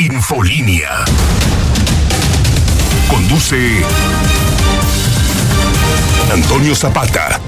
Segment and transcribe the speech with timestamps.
[0.00, 1.04] Infolínea.
[3.10, 3.84] Conduce
[6.32, 7.38] Antonio Zapata.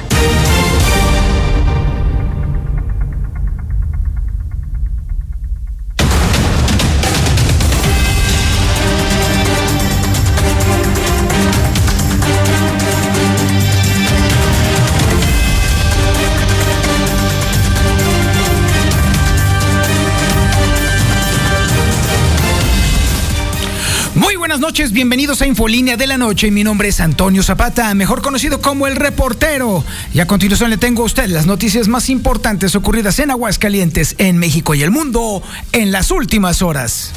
[24.53, 26.51] Buenas noches, bienvenidos a Infolínea de la Noche.
[26.51, 29.83] Mi nombre es Antonio Zapata, mejor conocido como el reportero.
[30.13, 34.37] Y a continuación le tengo a usted las noticias más importantes ocurridas en Aguascalientes, en
[34.37, 37.13] México y el mundo en las últimas horas.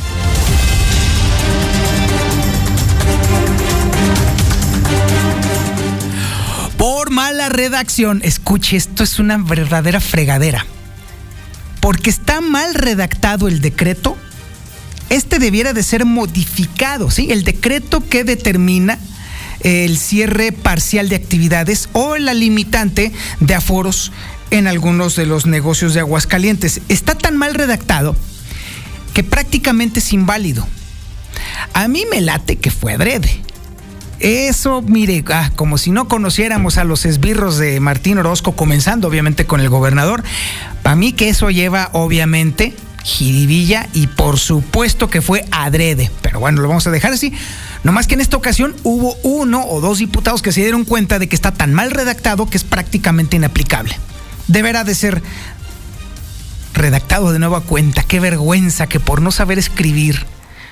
[6.77, 10.65] Por mala redacción, escuche, esto es una verdadera fregadera.
[11.81, 14.15] Porque está mal redactado el decreto
[15.15, 17.27] este debiera de ser modificado, ¿sí?
[17.31, 18.99] El decreto que determina
[19.61, 24.11] el cierre parcial de actividades o la limitante de aforos
[24.51, 26.81] en algunos de los negocios de Aguascalientes.
[26.89, 28.15] Está tan mal redactado
[29.13, 30.67] que prácticamente es inválido.
[31.73, 33.41] A mí me late que fue adrede.
[34.19, 39.45] Eso, mire, ah, como si no conociéramos a los esbirros de Martín Orozco, comenzando obviamente
[39.45, 40.23] con el gobernador.
[40.83, 42.73] Para mí que eso lleva obviamente
[43.05, 46.11] jiribilla y por supuesto que fue adrede.
[46.21, 47.31] Pero bueno, lo vamos a dejar así.
[47.83, 51.19] No más que en esta ocasión hubo uno o dos diputados que se dieron cuenta
[51.19, 53.95] de que está tan mal redactado que es prácticamente inaplicable.
[54.47, 55.21] Deberá de ser
[56.73, 58.01] redactado de nueva cuenta.
[58.03, 60.25] Qué vergüenza que por no saber escribir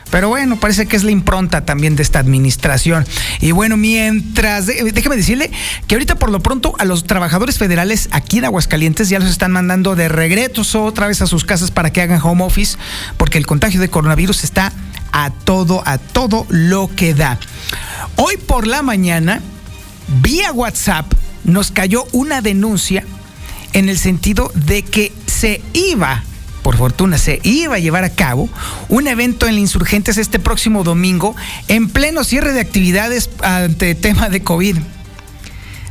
[0.09, 3.05] pero bueno, parece que es la impronta también de esta administración.
[3.39, 5.51] Y bueno, mientras, déjeme decirle
[5.87, 9.51] que ahorita por lo pronto a los trabajadores federales aquí en Aguascalientes ya los están
[9.51, 12.77] mandando de regreso otra vez a sus casas para que hagan home office,
[13.17, 14.71] porque el contagio de coronavirus está
[15.11, 17.39] a todo, a todo lo que da.
[18.15, 19.41] Hoy por la mañana,
[20.21, 21.11] vía WhatsApp,
[21.43, 23.03] nos cayó una denuncia
[23.73, 26.23] en el sentido de que se iba
[26.63, 28.49] por fortuna, se iba a llevar a cabo
[28.89, 31.35] un evento en Insurgentes este próximo domingo
[31.67, 34.77] en pleno cierre de actividades ante tema de COVID.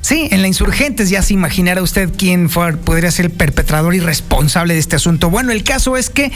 [0.00, 4.00] Sí, en la Insurgentes ya se imaginará usted quién fue, podría ser el perpetrador y
[4.00, 5.30] responsable de este asunto.
[5.30, 6.32] Bueno, el caso es que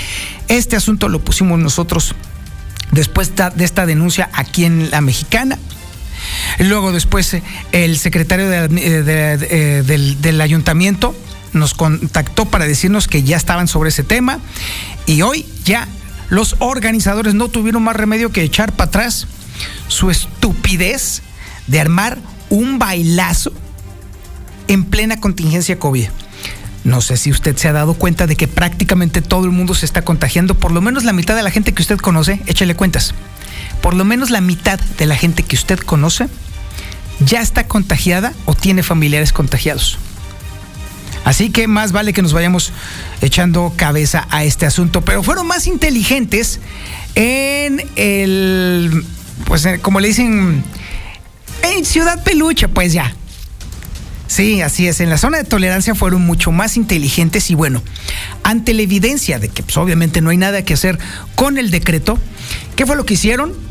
[0.46, 2.14] este asunto lo pusimos nosotros
[2.92, 5.58] después de esta denuncia aquí en La Mexicana.
[6.58, 7.36] Luego después
[7.72, 11.14] el secretario eh, del ayuntamiento
[11.52, 14.38] nos contactó para decirnos que ya estaban sobre ese tema
[15.06, 15.88] y hoy ya
[16.28, 19.26] los organizadores no tuvieron más remedio que echar para atrás
[19.88, 21.22] su estupidez
[21.66, 22.18] de armar
[22.50, 23.52] un bailazo
[24.68, 26.08] en plena contingencia COVID.
[26.84, 29.86] No sé si usted se ha dado cuenta de que prácticamente todo el mundo se
[29.86, 33.12] está contagiando, por lo menos la mitad de la gente que usted conoce, échale cuentas,
[33.82, 36.28] por lo menos la mitad de la gente que usted conoce
[37.20, 39.98] ya está contagiada o tiene familiares contagiados.
[41.26, 42.72] Así que más vale que nos vayamos
[43.20, 45.00] echando cabeza a este asunto.
[45.00, 46.60] Pero fueron más inteligentes
[47.16, 49.04] en el,
[49.44, 50.62] pues como le dicen,
[51.64, 53.12] en Ciudad Peluche, pues ya.
[54.28, 55.00] Sí, así es.
[55.00, 57.82] En la zona de tolerancia fueron mucho más inteligentes y bueno,
[58.44, 60.96] ante la evidencia de que pues, obviamente no hay nada que hacer
[61.34, 62.20] con el decreto,
[62.76, 63.65] ¿qué fue lo que hicieron?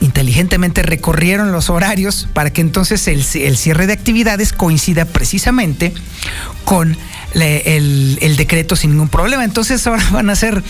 [0.00, 5.92] Inteligentemente recorrieron los horarios para que entonces el, cierre de actividades coincida precisamente
[6.64, 6.96] con
[7.34, 9.44] el, decreto sin ningún problema.
[9.44, 10.62] Entonces ahora van a ser,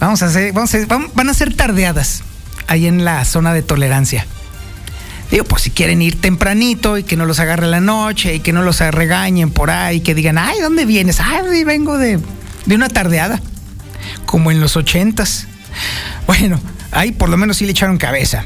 [0.00, 0.78] vamos a hacer, vamos a,
[1.14, 2.22] van a ser tardeadas
[2.66, 4.26] ahí en la zona de tolerancia.
[5.30, 8.52] Digo, pues si quieren ir tempranito y que no los agarre la noche y que
[8.52, 11.20] no los regañen por ahí, que digan, ay, ¿dónde vienes?
[11.20, 12.18] Ay, vengo de,
[12.66, 13.40] de una tardeada,
[14.26, 15.46] como en los ochentas.
[16.26, 16.60] Bueno,
[16.90, 18.44] ahí por lo menos sí le echaron cabeza.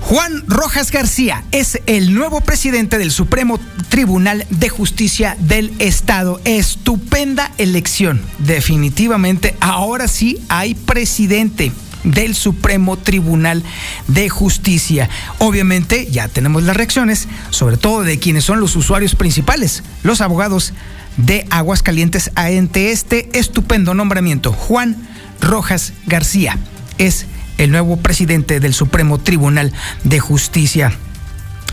[0.00, 6.40] Juan Rojas García es el nuevo presidente del Supremo Tribunal de Justicia del Estado.
[6.44, 8.20] Estupenda elección.
[8.38, 11.72] Definitivamente, ahora sí hay presidente
[12.04, 13.62] del Supremo Tribunal
[14.08, 15.08] de Justicia.
[15.38, 20.72] Obviamente ya tenemos las reacciones, sobre todo de quienes son los usuarios principales, los abogados
[21.16, 24.52] de Aguascalientes ante este estupendo nombramiento.
[24.52, 24.96] Juan
[25.40, 26.58] Rojas García
[26.98, 27.26] es
[27.60, 29.72] el nuevo presidente del Supremo Tribunal
[30.02, 30.92] de Justicia.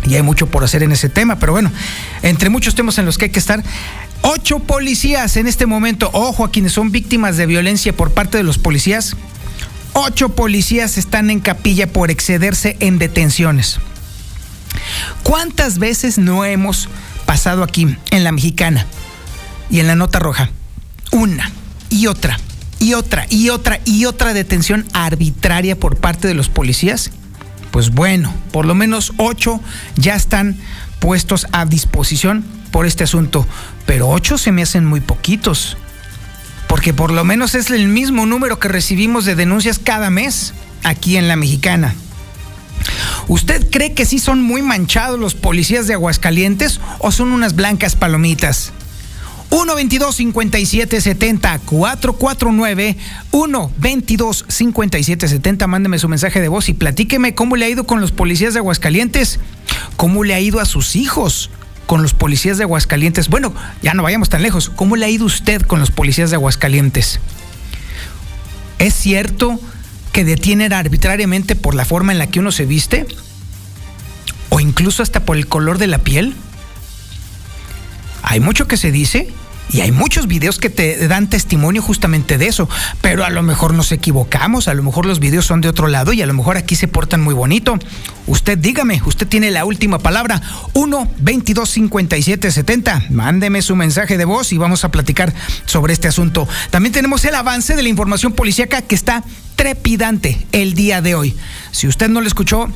[0.05, 1.71] Y hay mucho por hacer en ese tema, pero bueno,
[2.23, 3.63] entre muchos temas en los que hay que estar,
[4.21, 8.43] ocho policías en este momento, ojo a quienes son víctimas de violencia por parte de
[8.43, 9.15] los policías,
[9.93, 13.79] ocho policías están en capilla por excederse en detenciones.
[15.23, 16.89] ¿Cuántas veces no hemos
[17.25, 18.85] pasado aquí en la mexicana
[19.69, 20.49] y en la nota roja?
[21.11, 21.49] Una
[21.89, 22.37] y otra
[22.79, 27.11] y otra y otra y otra detención arbitraria por parte de los policías
[27.77, 29.61] pues bueno, por lo menos ocho
[29.97, 30.57] ya están
[30.99, 33.45] puestos a disposición por este asunto,
[33.85, 35.77] pero ocho se me hacen muy poquitos,
[36.67, 41.17] porque por lo menos es el mismo número que recibimos de denuncias cada mes aquí
[41.17, 41.93] en la mexicana.
[43.27, 47.95] ¿Usted cree que sí son muy manchados los policías de Aguascalientes o son unas blancas
[47.95, 48.73] palomitas?
[49.49, 52.97] 122 5770 449
[53.31, 58.11] 122 5770 mándeme su mensaje de voz y platíqueme cómo le ha ido con los
[58.11, 59.39] policías de Aguascalientes,
[59.95, 61.49] cómo le ha ido a sus hijos
[61.85, 63.29] con los policías de Aguascalientes.
[63.29, 66.35] Bueno, ya no vayamos tan lejos, ¿cómo le ha ido usted con los policías de
[66.35, 67.19] Aguascalientes?
[68.79, 69.59] ¿Es cierto
[70.11, 73.07] que detienen arbitrariamente por la forma en la que uno se viste?
[74.49, 76.35] ¿O incluso hasta por el color de la piel?
[78.29, 79.29] Hay mucho que se dice
[79.71, 82.67] y hay muchos videos que te dan testimonio justamente de eso,
[82.99, 86.11] pero a lo mejor nos equivocamos, a lo mejor los videos son de otro lado
[86.11, 87.79] y a lo mejor aquí se portan muy bonito.
[88.27, 90.41] Usted dígame, usted tiene la última palabra,
[90.73, 93.05] 1 22 57 70.
[93.11, 95.33] Mándeme su mensaje de voz y vamos a platicar
[95.65, 96.49] sobre este asunto.
[96.69, 99.23] También tenemos el avance de la información policíaca que está
[99.55, 101.37] trepidante el día de hoy.
[101.71, 102.67] Si usted no lo escuchó,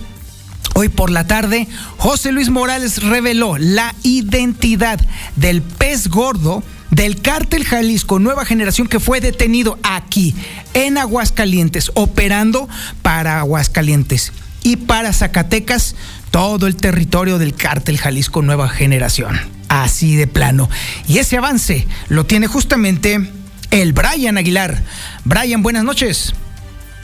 [0.81, 1.67] Hoy por la tarde,
[1.97, 4.99] José Luis Morales reveló la identidad
[5.35, 10.33] del pez gordo del cártel Jalisco Nueva Generación que fue detenido aquí
[10.73, 12.67] en Aguascalientes, operando
[13.03, 14.33] para Aguascalientes
[14.63, 15.95] y para Zacatecas,
[16.31, 19.39] todo el territorio del cártel Jalisco Nueva Generación.
[19.69, 20.67] Así de plano.
[21.07, 23.29] Y ese avance lo tiene justamente
[23.69, 24.81] el Brian Aguilar.
[25.25, 26.33] Brian, buenas noches.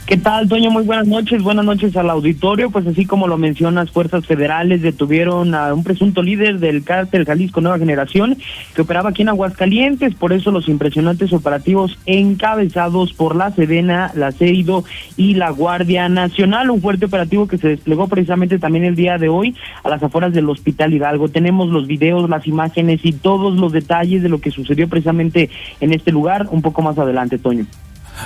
[0.08, 0.70] ¿Qué tal, Toño?
[0.70, 1.42] Muy buenas noches.
[1.42, 2.70] Buenas noches al auditorio.
[2.70, 7.60] Pues así como lo mencionas, fuerzas federales detuvieron a un presunto líder del cártel Jalisco
[7.60, 8.38] Nueva Generación
[8.74, 10.14] que operaba aquí en Aguascalientes.
[10.14, 14.82] Por eso los impresionantes operativos encabezados por la Sedena, la CEIDO
[15.18, 16.70] y la Guardia Nacional.
[16.70, 20.32] Un fuerte operativo que se desplegó precisamente también el día de hoy a las afueras
[20.32, 21.28] del Hospital Hidalgo.
[21.28, 25.50] Tenemos los videos, las imágenes y todos los detalles de lo que sucedió precisamente
[25.82, 27.66] en este lugar un poco más adelante, Toño.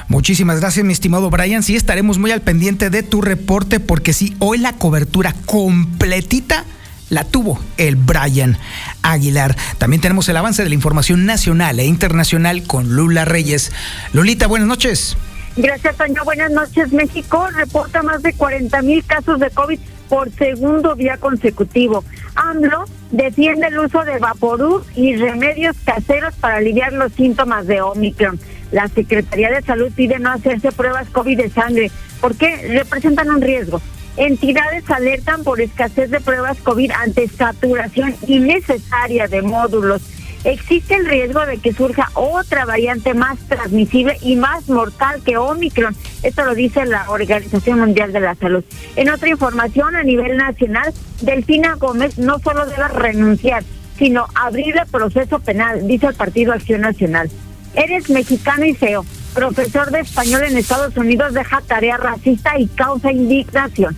[0.08, 1.62] Muchísimas gracias, mi estimado Brian.
[1.62, 6.64] Sí, estaremos muy al pendiente de tu reporte porque sí, hoy la cobertura completita
[7.10, 8.56] la tuvo el Brian
[9.02, 9.54] Aguilar.
[9.78, 13.70] También tenemos el avance de la información nacional e internacional con Lula Reyes.
[14.14, 15.16] Lulita, buenas noches.
[15.56, 16.24] Gracias, Toño.
[16.24, 16.92] Buenas noches.
[16.92, 19.78] México reporta más de 40 mil casos de COVID
[20.08, 22.04] por segundo día consecutivo.
[22.34, 28.40] AMLO defiende el uso de Vaporub y remedios caseros para aliviar los síntomas de Omicron.
[28.72, 31.90] La Secretaría de Salud pide no hacerse pruebas COVID de sangre
[32.20, 33.80] porque representan un riesgo.
[34.16, 40.02] Entidades alertan por escasez de pruebas COVID ante saturación innecesaria de módulos.
[40.44, 45.94] Existe el riesgo de que surja otra variante más transmisible y más mortal que Omicron.
[46.22, 48.64] Esto lo dice la Organización Mundial de la Salud.
[48.96, 53.62] En otra información a nivel nacional, Delfina Gómez no solo debe renunciar,
[53.96, 57.30] sino abrir el proceso penal, dice el Partido Acción Nacional.
[57.74, 59.04] Eres mexicano y feo.
[59.34, 63.96] Profesor de español en Estados Unidos deja tarea racista y causa indignación.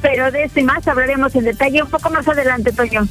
[0.00, 3.08] Pero de esto y más hablaremos en detalle un poco más adelante, Toño.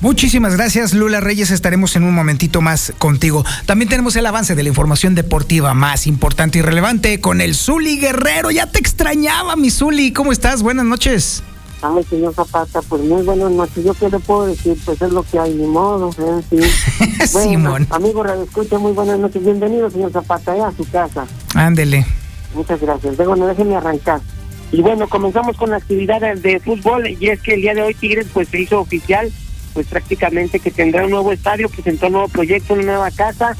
[0.00, 1.50] Muchísimas gracias, Lula Reyes.
[1.50, 3.44] Estaremos en un momentito más contigo.
[3.66, 7.98] También tenemos el avance de la información deportiva más importante y relevante con el Zuli
[7.98, 8.50] Guerrero.
[8.50, 10.12] Ya te extrañaba, mi Zuli.
[10.12, 10.62] ¿Cómo estás?
[10.62, 11.42] Buenas noches.
[11.82, 13.84] Ay, señor Zapata, pues muy buenas noches.
[13.84, 14.76] ¿Yo qué le puedo decir?
[14.84, 16.10] Pues es lo que hay, ni modo.
[16.10, 16.42] ¿eh?
[16.50, 17.26] Sí.
[17.26, 17.86] Simón.
[17.90, 19.42] Amigo Radio Escucha, muy buenas noches.
[19.42, 21.26] Bienvenido, señor Zapata, a su casa.
[21.54, 22.04] Ándele.
[22.54, 23.16] Muchas gracias.
[23.16, 24.20] Bueno, déjenme arrancar.
[24.72, 27.94] Y bueno, comenzamos con la actividad de fútbol y es que el día de hoy
[27.94, 29.32] Tigres pues se hizo oficial,
[29.72, 33.56] pues prácticamente que tendrá un nuevo estadio, presentó un nuevo proyecto, una nueva casa,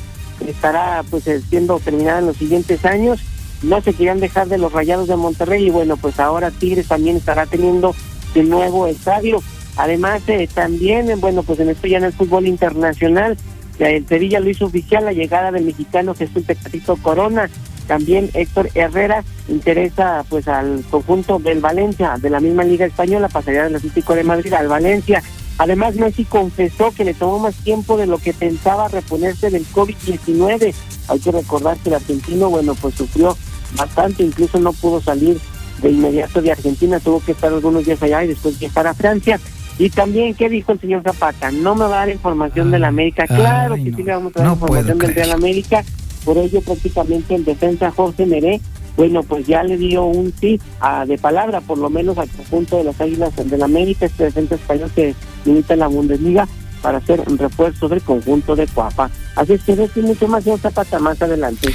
[0.47, 3.21] estará pues siendo terminada en los siguientes años.
[3.63, 7.17] No se querían dejar de los Rayados de Monterrey y bueno, pues ahora Tigres también
[7.17, 7.95] estará teniendo
[8.35, 9.43] de nuevo estadio.
[9.77, 13.37] Además, eh, también, eh, bueno, pues en esto ya en el fútbol internacional,
[13.79, 17.49] el Sevilla lo hizo oficial la llegada del mexicano Jesús Tecatito Corona.
[17.87, 23.65] También Héctor Herrera interesa pues al conjunto del Valencia, de la misma Liga Española, pasaría
[23.65, 25.23] del Atlético de Madrid al Valencia.
[25.59, 30.75] Además, Messi confesó que le tomó más tiempo de lo que pensaba reponerse del COVID-19.
[31.09, 33.37] Hay que recordar que el argentino, bueno, pues sufrió
[33.77, 35.39] bastante, incluso no pudo salir
[35.81, 39.41] de inmediato de Argentina, tuvo que estar algunos días allá y después viajar a Francia.
[39.79, 41.51] Y también, ¿qué dijo el señor Zapata?
[41.51, 43.27] No me va a dar información de la América.
[43.27, 45.85] Claro que sí le vamos a dar información del Real América.
[46.25, 48.61] Por ello, prácticamente el defensa Jorge Meré,
[48.97, 52.77] bueno, pues ya le dio un sí a, de palabra, por lo menos al conjunto
[52.77, 55.15] de las Águilas del América, este defensa español que
[55.47, 56.47] limita la Bundesliga,
[56.83, 59.11] para hacer un refuerzo del conjunto de Cuapa.
[59.37, 61.73] Así es que decir mucho más, señor Zapata, más adelante.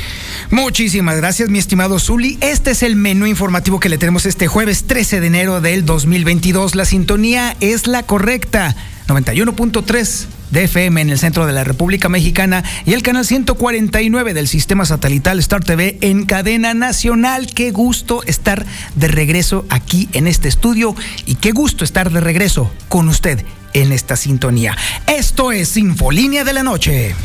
[0.51, 2.37] Muchísimas gracias, mi estimado Zuli.
[2.41, 6.75] Este es el menú informativo que le tenemos este jueves 13 de enero del 2022.
[6.75, 8.75] La sintonía es la correcta.
[9.07, 14.47] 91.3 de FM en el centro de la República Mexicana y el canal 149 del
[14.47, 17.47] sistema satelital Star TV en cadena nacional.
[17.47, 22.71] Qué gusto estar de regreso aquí en este estudio y qué gusto estar de regreso
[22.87, 24.77] con usted en esta sintonía.
[25.07, 27.15] Esto es Infolínea de la Noche.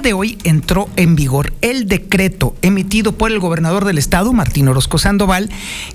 [0.00, 4.98] De hoy entró en vigor el decreto emitido por el gobernador del estado, Martín Orozco
[4.98, 5.50] Sandoval,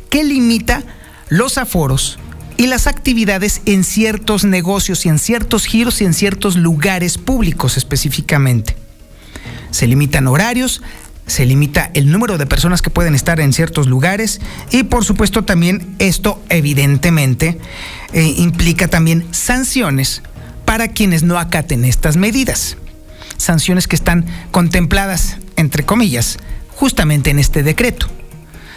[0.10, 0.84] que limita
[1.30, 2.20] los aforos
[2.58, 7.78] y las actividades en ciertos negocios y en ciertos giros y en ciertos lugares públicos
[7.78, 8.76] específicamente.
[9.72, 10.82] Se limitan horarios,
[11.26, 14.42] se limita el número de personas que pueden estar en ciertos lugares
[14.72, 17.60] y por supuesto también esto evidentemente
[18.12, 20.22] eh, implica también sanciones
[20.66, 22.78] para quienes no acaten estas medidas
[23.38, 26.38] sanciones que están contempladas, entre comillas,
[26.76, 28.08] justamente en este decreto.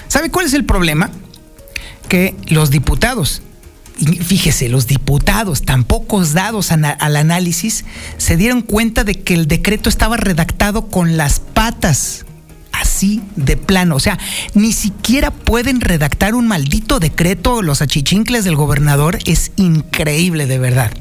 [0.08, 1.10] ¿Sabe cuál es el problema?
[2.08, 3.42] Que los diputados,
[3.98, 7.84] y fíjese, los diputados, tan pocos dados al análisis,
[8.18, 12.26] se dieron cuenta de que el decreto estaba redactado con las patas
[12.72, 13.96] así de plano.
[13.96, 14.18] O sea,
[14.54, 19.18] ni siquiera pueden redactar un maldito decreto los achichincles del gobernador.
[19.26, 20.92] Es increíble, de verdad.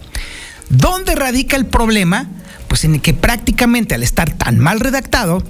[0.70, 2.28] ¿Dónde radica el problema?
[2.76, 5.42] Pues en que prácticamente al estar tan mal redactado,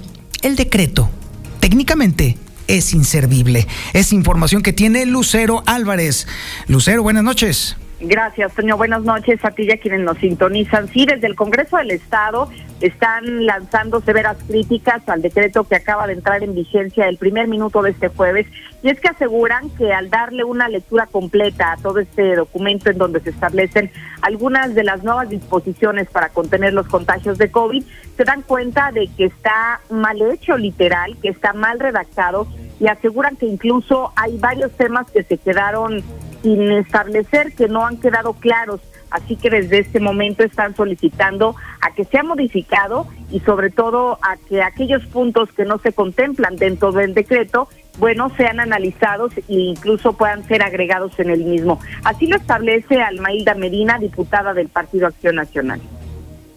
[0.42, 1.10] el decreto
[1.58, 3.66] técnicamente es inservible.
[3.94, 6.28] Es información que tiene Lucero Álvarez.
[6.68, 7.76] Lucero, buenas noches.
[7.98, 8.76] Gracias, Toño.
[8.76, 10.86] Buenas noches a ti y a quienes nos sintonizan.
[10.88, 12.50] Sí, desde el Congreso del Estado
[12.82, 17.80] están lanzando severas críticas al decreto que acaba de entrar en vigencia el primer minuto
[17.80, 18.46] de este jueves.
[18.82, 22.98] Y es que aseguran que al darle una lectura completa a todo este documento en
[22.98, 27.82] donde se establecen algunas de las nuevas disposiciones para contener los contagios de COVID,
[28.14, 32.46] se dan cuenta de que está mal hecho literal, que está mal redactado
[32.78, 36.04] y aseguran que incluso hay varios temas que se quedaron
[36.46, 38.80] sin establecer, que no han quedado claros.
[39.10, 44.36] Así que desde este momento están solicitando a que sea modificado y sobre todo a
[44.48, 50.12] que aquellos puntos que no se contemplan dentro del decreto, bueno, sean analizados e incluso
[50.12, 51.80] puedan ser agregados en el mismo.
[52.04, 55.80] Así lo establece Almailda Medina, diputada del Partido Acción Nacional.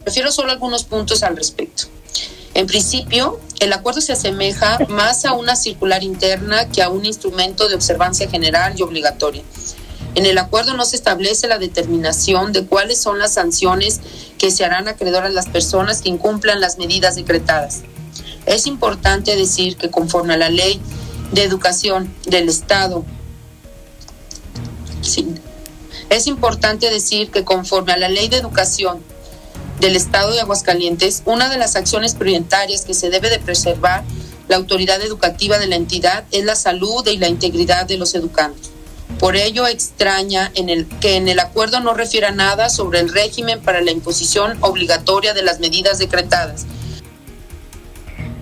[0.03, 1.85] Prefiero solo algunos puntos al respecto.
[2.53, 7.67] En principio, el acuerdo se asemeja más a una circular interna que a un instrumento
[7.67, 9.43] de observancia general y obligatoria.
[10.15, 14.01] En el acuerdo no se establece la determinación de cuáles son las sanciones
[14.37, 17.81] que se harán acreedor a las personas que incumplan las medidas decretadas.
[18.45, 20.81] Es importante decir que conforme a la ley
[21.31, 23.05] de educación del Estado,
[26.09, 29.03] es importante decir que conforme a la ley de educación
[29.79, 34.03] del Estado de Aguascalientes, una de las acciones prioritarias que se debe de preservar
[34.47, 38.71] la autoridad educativa de la entidad es la salud y la integridad de los educandos.
[39.19, 43.59] Por ello extraña en el, que en el acuerdo no refiera nada sobre el régimen
[43.61, 46.65] para la imposición obligatoria de las medidas decretadas.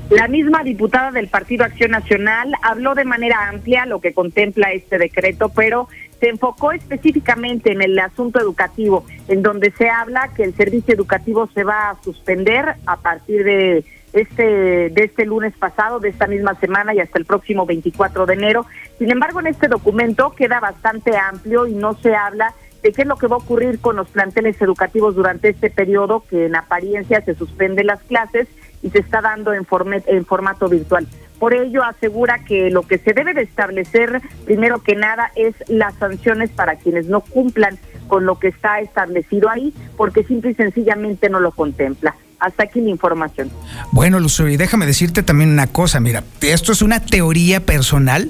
[0.09, 4.97] La misma diputada del Partido Acción Nacional habló de manera amplia lo que contempla este
[4.97, 10.55] decreto, pero se enfocó específicamente en el asunto educativo, en donde se habla que el
[10.55, 13.83] servicio educativo se va a suspender a partir de
[14.21, 18.33] este de este lunes pasado, de esta misma semana y hasta el próximo 24 de
[18.33, 18.65] enero.
[18.97, 23.07] Sin embargo, en este documento queda bastante amplio y no se habla de qué es
[23.07, 27.21] lo que va a ocurrir con los planteles educativos durante este periodo que en apariencia
[27.21, 28.47] se suspenden las clases
[28.81, 29.65] y se está dando en,
[30.05, 31.07] en formato virtual.
[31.39, 35.93] Por ello asegura que lo que se debe de establecer primero que nada es las
[35.95, 41.29] sanciones para quienes no cumplan con lo que está establecido ahí, porque simple y sencillamente
[41.29, 42.15] no lo contempla.
[42.39, 43.51] Hasta aquí la información.
[43.91, 48.29] Bueno, Lucero, y déjame decirte también una cosa, mira, esto es una teoría personal,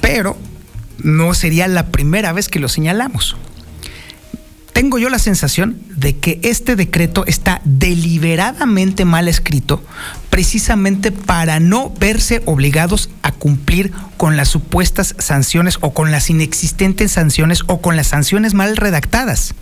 [0.00, 0.36] pero
[1.02, 3.36] no sería la primera vez que lo señalamos
[4.82, 9.80] tengo yo la sensación de que este decreto está deliberadamente mal escrito
[10.28, 17.12] precisamente para no verse obligados a cumplir con las supuestas sanciones o con las inexistentes
[17.12, 19.54] sanciones o con las sanciones mal redactadas.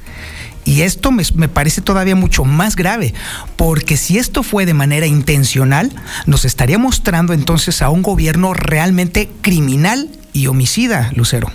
[0.65, 3.15] Y esto me, me, parece todavía mucho más grave,
[3.57, 5.91] porque si esto fue de manera intencional,
[6.27, 11.49] nos estaría mostrando entonces a un gobierno realmente criminal y homicida, Lucero.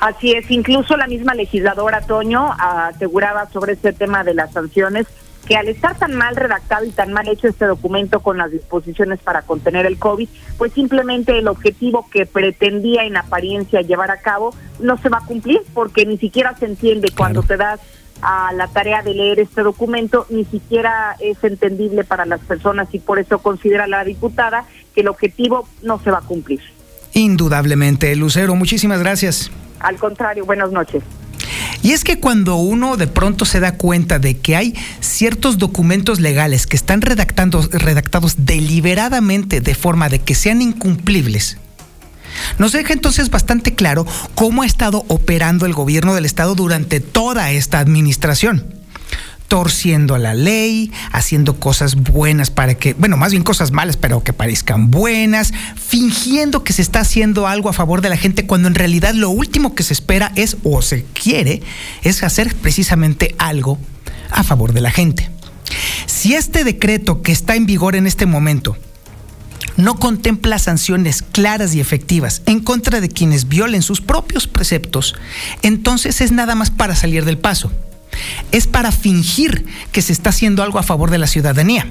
[0.00, 5.06] Así es, incluso la misma legisladora Toño aseguraba sobre este tema de las sanciones
[5.46, 9.20] que al estar tan mal redactado y tan mal hecho este documento con las disposiciones
[9.20, 14.54] para contener el COVID, pues simplemente el objetivo que pretendía en apariencia llevar a cabo
[14.80, 17.80] no se va a cumplir porque ni siquiera se entiende cuando te das
[18.24, 22.98] a la tarea de leer este documento, ni siquiera es entendible para las personas y
[22.98, 24.64] por eso considera la diputada
[24.94, 26.60] que el objetivo no se va a cumplir.
[27.12, 29.50] Indudablemente, Lucero, muchísimas gracias.
[29.78, 31.02] Al contrario, buenas noches.
[31.82, 36.18] Y es que cuando uno de pronto se da cuenta de que hay ciertos documentos
[36.18, 41.58] legales que están redactando, redactados deliberadamente de forma de que sean incumplibles,
[42.58, 47.50] nos deja entonces bastante claro cómo ha estado operando el gobierno del Estado durante toda
[47.50, 48.84] esta administración
[49.48, 54.32] torciendo la ley, haciendo cosas buenas para que, bueno, más bien cosas malas, pero que
[54.32, 58.74] parezcan buenas, fingiendo que se está haciendo algo a favor de la gente cuando en
[58.74, 61.62] realidad lo último que se espera es o se quiere
[62.02, 63.78] es hacer precisamente algo
[64.30, 65.30] a favor de la gente.
[66.06, 68.76] Si este decreto que está en vigor en este momento
[69.76, 75.14] no contempla sanciones claras y efectivas en contra de quienes violen sus propios preceptos,
[75.62, 77.70] entonces es nada más para salir del paso
[78.52, 81.86] es para fingir que se está haciendo algo a favor de la ciudadanía.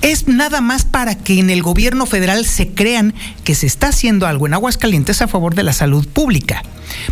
[0.00, 4.26] Es nada más para que en el gobierno federal se crean que se está haciendo
[4.26, 6.62] algo en Aguascalientes a favor de la salud pública.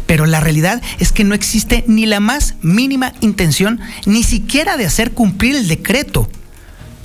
[0.07, 4.87] Pero la realidad es que no existe ni la más mínima intención ni siquiera de
[4.87, 6.29] hacer cumplir el decreto.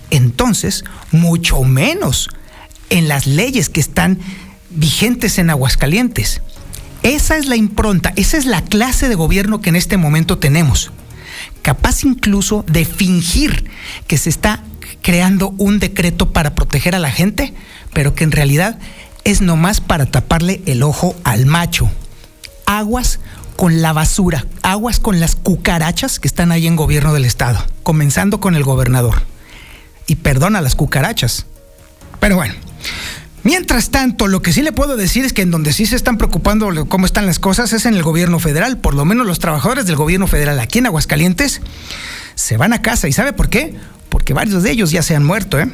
[0.09, 2.29] Entonces, mucho menos
[2.91, 4.19] en las leyes que están
[4.69, 6.41] vigentes en Aguascalientes.
[7.01, 10.91] Esa es la impronta, esa es la clase de gobierno que en este momento tenemos
[11.61, 13.69] capaz incluso de fingir
[14.07, 14.63] que se está
[15.01, 17.53] creando un decreto para proteger a la gente,
[17.93, 18.79] pero que en realidad
[19.23, 21.89] es nomás para taparle el ojo al macho.
[22.65, 23.19] Aguas
[23.55, 28.39] con la basura, aguas con las cucarachas que están ahí en gobierno del estado, comenzando
[28.39, 29.23] con el gobernador.
[30.07, 31.45] Y perdona las cucarachas.
[32.19, 32.53] Pero bueno,
[33.43, 36.17] Mientras tanto, lo que sí le puedo decir es que en donde sí se están
[36.17, 38.77] preocupando cómo están las cosas es en el gobierno federal.
[38.77, 41.61] Por lo menos los trabajadores del gobierno federal aquí en Aguascalientes
[42.35, 43.07] se van a casa.
[43.07, 43.73] ¿Y sabe por qué?
[44.09, 45.59] Porque varios de ellos ya se han muerto.
[45.59, 45.71] ¿eh?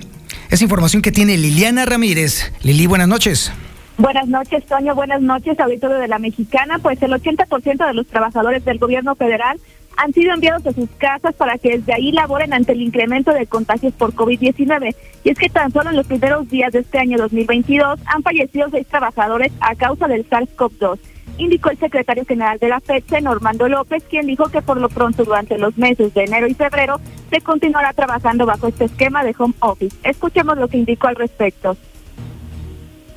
[0.50, 2.54] Es información que tiene Liliana Ramírez.
[2.62, 3.52] Lili, buenas noches.
[3.98, 4.96] Buenas noches, Toño.
[4.96, 6.80] Buenas noches, auditorio de la Mexicana.
[6.80, 9.60] Pues el 80% de los trabajadores del gobierno federal
[9.98, 13.48] han sido enviados a sus casas para que desde ahí laboren ante el incremento de
[13.48, 14.96] contagios por COVID-19.
[15.24, 18.70] Y es que tan solo en los primeros días de este año 2022 han fallecido
[18.70, 21.00] seis trabajadores a causa del SARS-CoV-2
[21.38, 25.24] indicó el secretario general de la FED, Normando López, quien dijo que por lo pronto
[25.24, 29.54] durante los meses de enero y febrero se continuará trabajando bajo este esquema de home
[29.60, 29.96] office.
[30.04, 31.78] Escuchemos lo que indicó al respecto.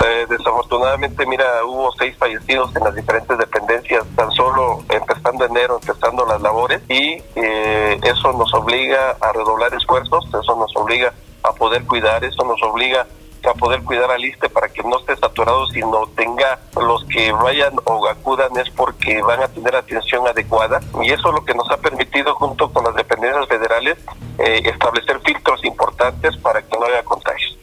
[0.02, 6.24] Eh, desafortunadamente, mira, hubo seis fallecidos en las diferentes dependencias, tan solo empezando enero, empezando
[6.24, 11.84] las labores, y eh, eso nos obliga a redoblar esfuerzos, eso nos obliga a poder
[11.84, 13.06] cuidar, eso nos obliga
[13.48, 17.74] a poder cuidar al ISTE para que no esté saturado, sino tenga los que vayan
[17.84, 21.70] o acudan es porque van a tener atención adecuada y eso es lo que nos
[21.70, 23.98] ha permitido junto con las dependencias federales
[24.38, 27.56] eh, establecer filtros importantes para que no haya contagios.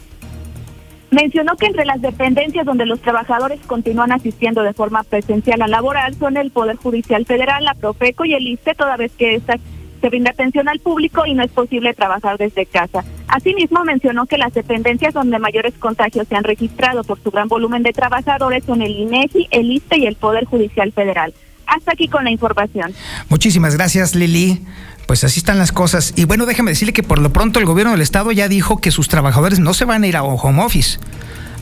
[1.09, 6.13] Mencionó que entre las dependencias donde los trabajadores continúan asistiendo de forma presencial a laboral
[6.15, 9.57] son el Poder Judicial Federal, la Profeco y el ISTE, toda vez que esta
[10.01, 13.03] se brinda atención al público y no es posible trabajar desde casa.
[13.27, 17.83] Asimismo, mencionó que las dependencias donde mayores contagios se han registrado por su gran volumen
[17.83, 21.33] de trabajadores son el INEGI, el ISTE y el Poder Judicial Federal.
[21.77, 22.93] Hasta aquí con la información.
[23.29, 24.61] Muchísimas gracias, Lili.
[25.05, 26.13] Pues así están las cosas.
[26.15, 28.91] Y bueno, déjame decirle que por lo pronto el gobierno del estado ya dijo que
[28.91, 30.99] sus trabajadores no se van a ir a home office.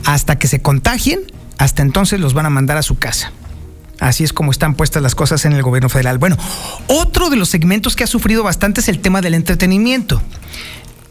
[0.04, 1.20] Hasta que se contagien,
[1.58, 3.32] hasta entonces los van a mandar a su casa.
[4.00, 6.18] Así es como están puestas las cosas en el gobierno federal.
[6.18, 6.36] Bueno,
[6.86, 10.22] otro de los segmentos que ha sufrido bastante es el tema del entretenimiento.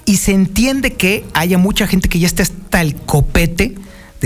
[0.06, 3.76] Y se entiende que haya mucha gente que ya está hasta el copete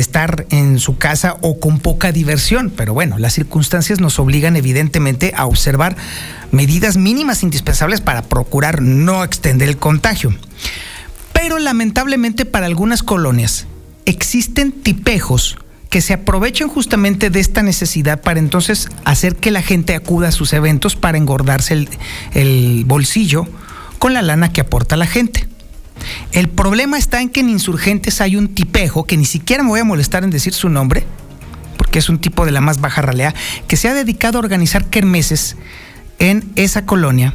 [0.01, 2.71] estar en su casa o con poca diversión.
[2.75, 5.95] Pero bueno, las circunstancias nos obligan evidentemente a observar
[6.51, 10.33] medidas mínimas indispensables para procurar no extender el contagio.
[11.33, 13.67] Pero lamentablemente para algunas colonias
[14.05, 15.57] existen tipejos
[15.89, 20.31] que se aprovechen justamente de esta necesidad para entonces hacer que la gente acuda a
[20.31, 21.87] sus eventos para engordarse
[22.33, 23.47] el bolsillo
[23.97, 25.48] con la lana que aporta la gente.
[26.31, 29.79] El problema está en que en Insurgentes hay un tipejo, que ni siquiera me voy
[29.79, 31.05] a molestar en decir su nombre,
[31.77, 33.33] porque es un tipo de la más baja realidad,
[33.67, 35.55] que se ha dedicado a organizar kermeses
[36.19, 37.33] en esa colonia,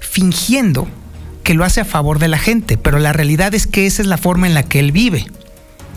[0.00, 0.88] fingiendo
[1.44, 4.08] que lo hace a favor de la gente, pero la realidad es que esa es
[4.08, 5.26] la forma en la que él vive.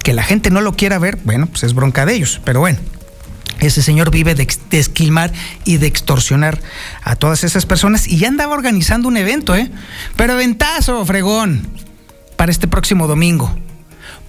[0.04, 2.80] Que la gente no lo quiera ver, bueno, pues es bronca de ellos, pero bueno.
[3.60, 5.32] Ese señor vive de, de, esquilmar
[5.63, 6.60] y de extorsionar
[7.04, 9.69] a todas esas personas y ya andaba organizando un evento, ¿eh?
[10.17, 11.67] Pero ventazo, fregón
[12.36, 13.54] para este próximo domingo.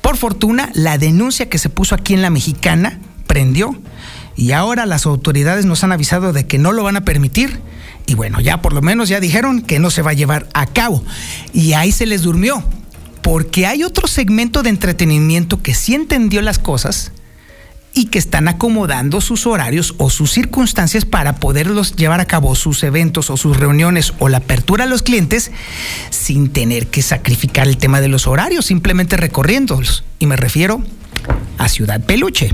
[0.00, 3.74] Por fortuna, la denuncia que se puso aquí en la mexicana prendió
[4.36, 7.60] y ahora las autoridades nos han avisado de que no lo van a permitir.
[8.06, 10.66] Y bueno, ya por lo menos ya dijeron que no se va a llevar a
[10.66, 11.02] cabo.
[11.52, 12.62] Y ahí se les durmió.
[13.22, 17.12] Porque hay otro segmento de entretenimiento que sí entendió las cosas
[17.94, 22.82] y que están acomodando sus horarios o sus circunstancias para poderlos llevar a cabo sus
[22.82, 25.52] eventos o sus reuniones o la apertura a los clientes
[26.10, 30.04] sin tener que sacrificar el tema de los horarios, simplemente recorriéndolos.
[30.18, 30.82] Y me refiero
[31.58, 32.52] a Ciudad Peluche.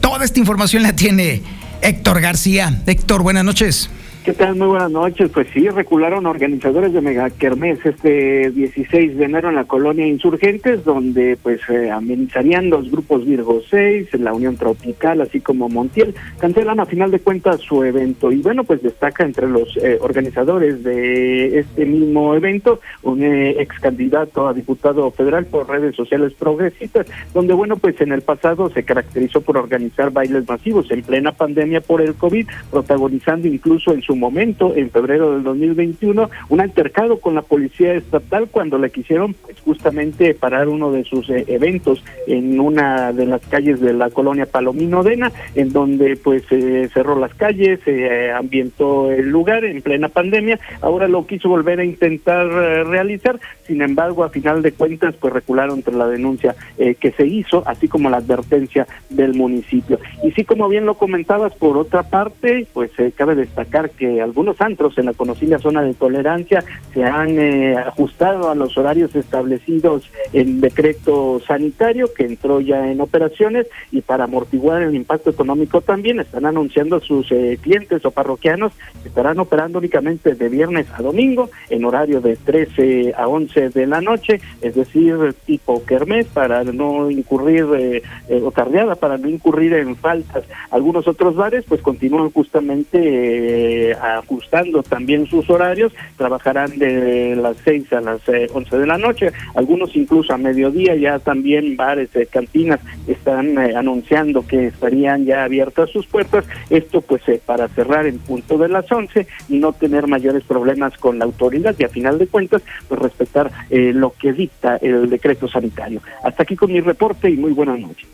[0.00, 1.42] Toda esta información la tiene
[1.82, 2.82] Héctor García.
[2.86, 3.90] Héctor, buenas noches.
[4.22, 4.54] ¿Qué tal?
[4.56, 5.30] Muy buenas noches.
[5.32, 10.84] Pues sí, recularon organizadores de Mega Kermés este 16 de enero en la colonia Insurgentes,
[10.84, 16.14] donde pues eh, amenizarían los grupos Virgo 6, la Unión Tropical, así como Montiel.
[16.38, 18.30] Cancelan a final de cuentas su evento.
[18.30, 23.80] Y bueno, pues destaca entre los eh, organizadores de este mismo evento un eh, ex
[23.80, 28.82] candidato a diputado federal por redes sociales progresistas, donde bueno, pues en el pasado se
[28.82, 34.16] caracterizó por organizar bailes masivos en plena pandemia por el COVID, protagonizando incluso en su
[34.16, 39.60] momento, en febrero del 2021, un altercado con la policía estatal cuando le quisieron pues,
[39.60, 44.46] justamente parar uno de sus eh, eventos en una de las calles de la colonia
[44.46, 49.80] Palomino Dena, en donde pues eh, cerró las calles, se eh, ambientó el lugar en
[49.80, 54.72] plena pandemia, ahora lo quiso volver a intentar eh, realizar, sin embargo, a final de
[54.72, 60.00] cuentas, pues recularon entre la denuncia que se hizo, así como la advertencia del municipio.
[60.24, 64.58] Y sí, como bien lo comentabas, por otra parte, pues eh, cabe destacar que algunos
[64.62, 70.10] antros en la conocida zona de tolerancia se han eh, ajustado a los horarios establecidos
[70.32, 76.18] en decreto sanitario que entró ya en operaciones y para amortiguar el impacto económico también
[76.18, 81.02] están anunciando a sus eh, clientes o parroquianos que estarán operando únicamente de viernes a
[81.02, 86.64] domingo en horario de 13 a 11 de la noche, es decir, tipo kermés para
[86.64, 90.44] no incurrir eh, eh, o tardeada para no incurrir en faltas.
[90.70, 97.92] Algunos otros bares pues continúan justamente eh, ajustando también sus horarios, trabajarán de las 6
[97.92, 102.26] a las eh, 11 de la noche, algunos incluso a mediodía ya también bares, eh,
[102.30, 108.06] cantinas están eh, anunciando que estarían ya abiertas sus puertas, esto pues eh, para cerrar
[108.06, 111.88] en punto de las 11 y no tener mayores problemas con la autoridad y a
[111.88, 116.00] final de cuentas pues respetar eh, lo que dicta el decreto sanitario.
[116.22, 118.08] Hasta aquí con mi reporte y muy buenas noches.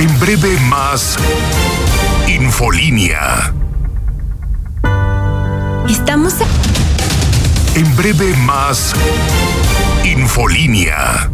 [0.00, 1.16] En breve más
[2.40, 3.52] Infolínea.
[5.88, 6.34] Estamos
[7.74, 8.92] En breve más
[10.04, 11.28] Infolínea.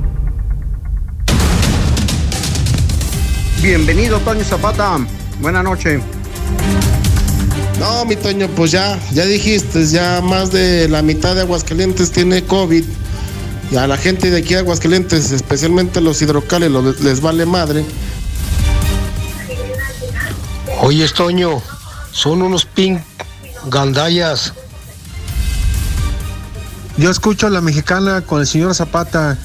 [3.61, 4.99] Bienvenido, Toño Zapata.
[5.43, 6.01] Buenas noches.
[7.79, 12.43] No, mi Toño, pues ya, ya dijiste, ya más de la mitad de Aguascalientes tiene
[12.45, 12.85] COVID.
[13.71, 16.71] Y a la gente de aquí de Aguascalientes, especialmente los hidrocales,
[17.03, 17.85] les vale madre.
[20.81, 21.63] Oye, Toño,
[22.13, 23.01] son unos pink
[23.71, 24.53] gandallas.
[26.97, 29.39] Yo escucho a la mexicana con el señor Zapata.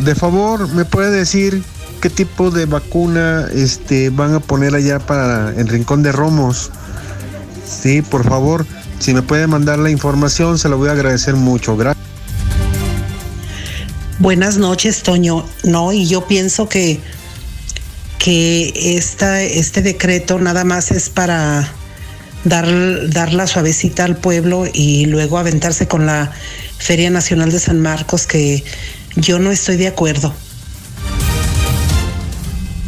[0.00, 1.62] De favor, ¿me puede decir
[2.00, 6.70] qué tipo de vacuna este, van a poner allá para el Rincón de Romos?
[7.66, 8.66] Sí, por favor,
[8.98, 11.76] si me puede mandar la información, se lo voy a agradecer mucho.
[11.76, 12.04] Gracias.
[14.18, 15.46] Buenas noches, Toño.
[15.64, 17.00] No, y yo pienso que,
[18.20, 21.66] que este decreto nada más es para
[22.44, 22.68] dar,
[23.08, 26.30] dar la suavecita al pueblo y luego aventarse con la
[26.76, 28.62] Feria Nacional de San Marcos, que
[29.16, 30.34] yo no estoy de acuerdo.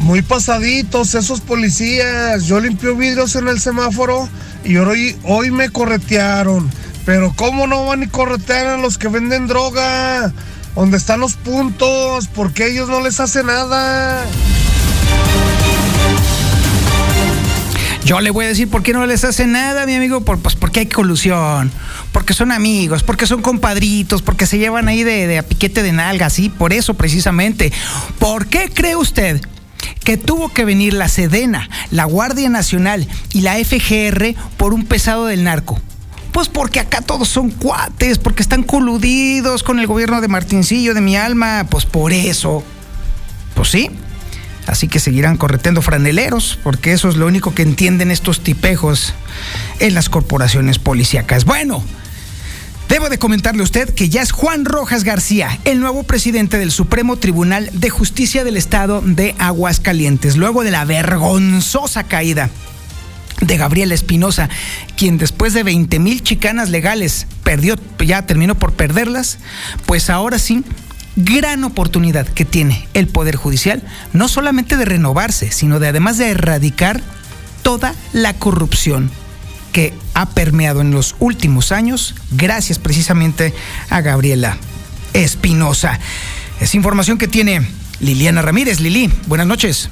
[0.01, 2.45] Muy pasaditos esos policías.
[2.45, 4.29] Yo limpio vidrios en el semáforo
[4.65, 6.71] y hoy, hoy me corretearon.
[7.07, 10.31] Pero ¿cómo no van y corretear a los que venden droga?
[10.75, 12.29] ¿Dónde están los puntos?
[12.29, 14.25] Porque ellos no les hace nada.
[18.05, 20.57] Yo le voy a decir por qué no les hace nada, mi amigo, por, pues
[20.57, 21.71] porque hay colusión,
[22.11, 25.93] porque son amigos, porque son compadritos, porque se llevan ahí de, de a piquete de
[25.93, 27.73] nalga, sí, por eso precisamente.
[28.19, 29.41] ¿Por qué cree usted
[30.03, 35.27] que tuvo que venir la Sedena, la Guardia Nacional y la FGR por un pesado
[35.27, 35.81] del narco?
[36.33, 41.03] Pues porque acá todos son cuates, porque están coludidos con el gobierno de Martincillo, de
[41.03, 42.65] mi alma, pues por eso.
[43.55, 43.91] Pues sí.
[44.67, 49.15] Así que seguirán correteando franeleros, porque eso es lo único que entienden estos tipejos
[49.81, 51.45] en las corporaciones policíacas.
[51.45, 51.83] Bueno,
[52.89, 56.71] debo de comentarle a usted que ya es Juan Rojas García, el nuevo presidente del
[56.71, 62.49] Supremo Tribunal de Justicia del Estado de Aguascalientes, luego de la vergonzosa caída
[63.41, 64.49] de Gabriela Espinosa,
[64.97, 69.39] quien después de 20 mil chicanas legales perdió, ya terminó por perderlas,
[69.87, 70.63] pues ahora sí
[71.17, 76.31] gran oportunidad que tiene el Poder Judicial, no solamente de renovarse, sino de además de
[76.31, 77.01] erradicar
[77.63, 79.11] toda la corrupción
[79.73, 83.55] que ha permeado en los últimos años, gracias precisamente
[83.89, 84.59] a Gabriela
[85.15, 85.99] Espinosa.
[86.61, 87.67] Es información que tiene
[88.01, 88.81] Liliana Ramírez.
[88.81, 89.91] Lili, buenas noches.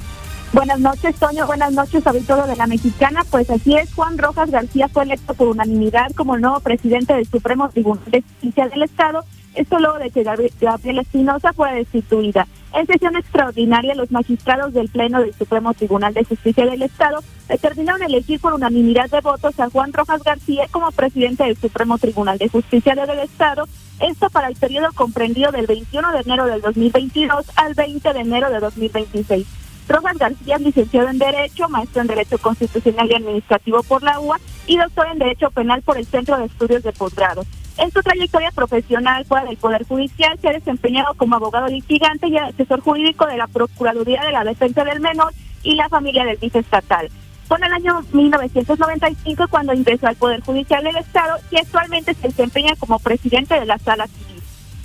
[0.53, 1.47] Buenas noches, Toño.
[1.47, 3.25] Buenas noches, auditorio de la Mexicana.
[3.31, 7.27] Pues así es, Juan Rojas García fue electo por unanimidad como el nuevo presidente del
[7.27, 12.47] Supremo Tribunal de Justicia del Estado esto luego de que Gabriela Espinosa fue destituida.
[12.73, 18.03] En sesión extraordinaria, los magistrados del Pleno del Supremo Tribunal de Justicia del Estado determinaron
[18.03, 22.49] elegir por unanimidad de votos a Juan Rojas García como presidente del Supremo Tribunal de
[22.49, 23.67] Justicia del Estado,
[23.99, 28.51] esto para el periodo comprendido del 21 de enero del 2022 al 20 de enero
[28.51, 29.47] de 2026.
[29.89, 34.77] Rojas García licenciado en Derecho, maestro en Derecho Constitucional y Administrativo por la UA y
[34.77, 37.43] doctor en Derecho Penal por el Centro de Estudios de Posgrado.
[37.81, 42.37] En su trayectoria profesional fuera del Poder Judicial se ha desempeñado como abogado litigante y
[42.37, 47.09] asesor jurídico de la Procuraduría de la Defensa del Menor y la familia del viceestatal.
[47.49, 52.29] Fue en el año 1995 cuando ingresó al Poder Judicial del Estado y actualmente se
[52.29, 54.43] desempeña como presidente de la Sala Civil.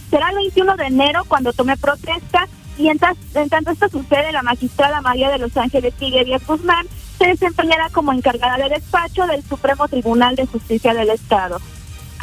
[0.10, 5.01] Será el 21 de enero cuando tome protesta y en, tanto esto sucede, la magistrada
[5.01, 10.38] María de Los Ángeles Figueres Guzmán se desempeñará como encargada de despacho del Supremo Tribunal
[10.38, 11.60] de Justicia del Estado.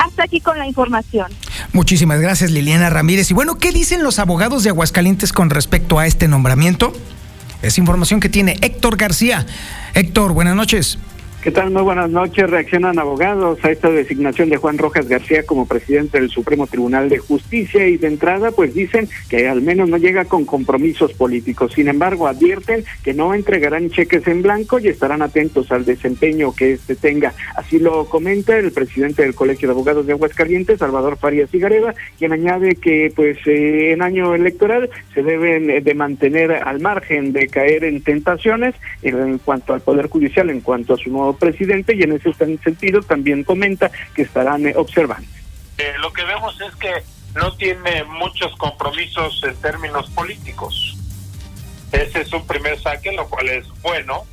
[0.02, 1.30] Hasta aquí con la información.
[1.72, 3.30] Muchísimas gracias, Liliana Ramírez.
[3.30, 6.92] Y bueno, ¿qué dicen los abogados de Aguascalientes con respecto a este nombramiento?
[7.62, 9.46] Es información que tiene Héctor García.
[9.94, 10.98] Héctor, buenas noches.
[11.42, 11.72] ¿Qué tal?
[11.72, 12.48] Muy buenas noches.
[12.48, 17.18] Reaccionan abogados a esta designación de Juan Rojas García como presidente del Supremo Tribunal de
[17.18, 21.72] Justicia y de entrada pues dicen que al menos no llega con compromisos políticos.
[21.72, 26.74] Sin embargo, advierten que no entregarán cheques en blanco y estarán atentos al desempeño que
[26.74, 27.34] éste tenga.
[27.56, 32.32] Así lo comenta el presidente del Colegio de Abogados de Aguascalientes, Salvador Farías Igareva, quien
[32.32, 37.48] añade que pues eh, en año electoral se deben eh, de mantener al margen de
[37.48, 42.02] caer en tentaciones en cuanto al Poder Judicial, en cuanto a su nuevo presidente y
[42.02, 45.28] en ese sentido también comenta que estarán eh, observando.
[45.78, 46.92] Eh, lo que vemos es que
[47.34, 50.96] no tiene muchos compromisos en términos políticos.
[51.92, 54.24] Ese es un primer saque, lo cual es bueno.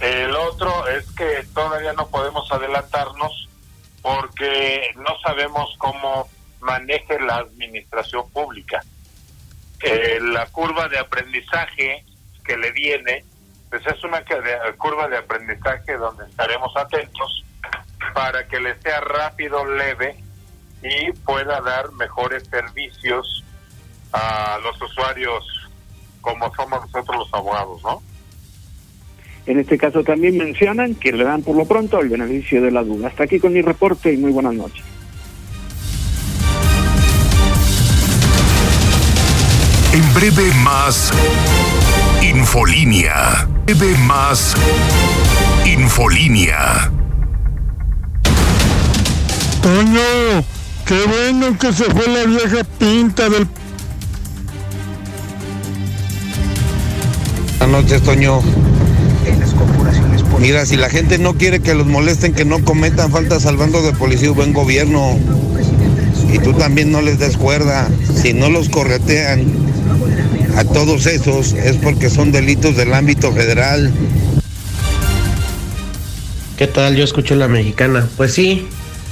[0.00, 3.48] El otro es que todavía no podemos adelantarnos
[4.02, 6.28] porque no sabemos cómo
[6.60, 8.82] maneje la administración pública.
[9.82, 12.04] Eh, la curva de aprendizaje
[12.44, 13.24] que le viene
[13.70, 14.22] pues es una
[14.76, 17.44] curva de aprendizaje donde estaremos atentos
[18.12, 20.16] para que le sea rápido, leve
[20.82, 23.44] y pueda dar mejores servicios
[24.12, 25.44] a los usuarios
[26.20, 28.02] como somos nosotros los abogados, ¿no?
[29.46, 32.82] En este caso también mencionan que le dan por lo pronto el beneficio de la
[32.82, 33.08] duda.
[33.08, 34.84] Hasta aquí con mi reporte y muy buenas noches.
[39.92, 41.10] En breve más
[42.30, 43.48] Infolínea.
[43.66, 44.54] Bebe más
[45.66, 46.88] Infolínea.
[49.60, 50.44] Toño,
[50.86, 53.48] qué bueno que se fue la vieja pinta del...
[57.58, 58.40] Buenas noches, Toño.
[60.38, 63.92] Mira, si la gente no quiere que los molesten, que no cometan faltas salvando de
[63.92, 65.18] policía buen gobierno.
[66.32, 67.88] Y tú también no les des cuerda.
[68.22, 69.70] Si no los corretean,
[70.60, 73.90] a todos esos es porque son delitos del ámbito federal.
[76.58, 76.96] ¿Qué tal?
[76.96, 78.06] Yo escucho la mexicana.
[78.18, 78.66] Pues sí,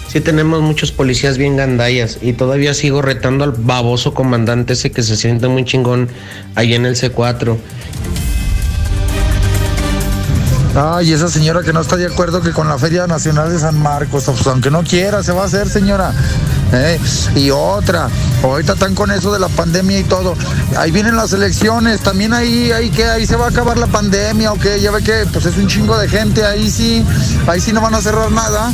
[0.09, 5.03] sí tenemos muchos policías bien gandallas y todavía sigo retando al baboso comandante ese que
[5.03, 6.11] se siente muy chingón
[6.55, 7.57] ahí en el C4.
[10.75, 13.81] Ay, esa señora que no está de acuerdo que con la Feria Nacional de San
[13.81, 16.13] Marcos, pues aunque no quiera, se va a hacer, señora.
[16.73, 17.01] ¿Eh?
[17.35, 18.09] Y otra,
[18.43, 20.37] ahorita están con eso de la pandemia y todo.
[20.77, 24.53] Ahí vienen las elecciones, también ahí, ahí que ahí se va a acabar la pandemia,
[24.53, 27.05] o qué, ya ve que pues es un chingo de gente, ahí sí,
[27.47, 28.73] ahí sí no van a cerrar nada.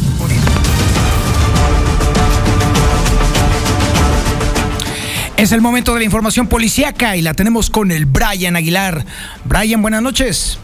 [5.37, 9.04] Es el momento de la información policíaca y la tenemos con el Brian Aguilar.
[9.44, 10.59] Brian, buenas noches.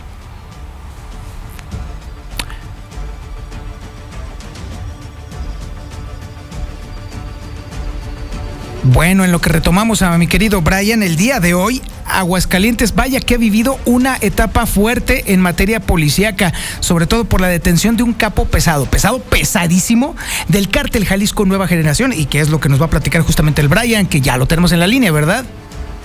[8.92, 13.20] Bueno, en lo que retomamos a mi querido Brian, el día de hoy, Aguascalientes, vaya
[13.20, 18.03] que ha vivido una etapa fuerte en materia policíaca, sobre todo por la detención de
[18.03, 20.16] un capo pesado, pesado, pesadísimo,
[20.48, 23.62] del cártel Jalisco Nueva Generación, y que es lo que nos va a platicar justamente
[23.62, 25.44] el Brian, que ya lo tenemos en la línea, ¿verdad?